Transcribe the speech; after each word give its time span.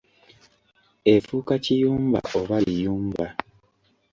Efuuka 1.13 1.53
kiyumba 1.63 2.19
oba 2.39 2.57
liyumba. 2.65 3.25